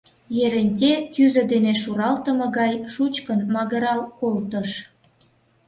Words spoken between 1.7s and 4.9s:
шуралтыме гай шучкын магырал колтыш.